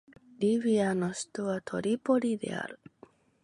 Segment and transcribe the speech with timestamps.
[0.39, 2.79] リビアの首都はトリポリである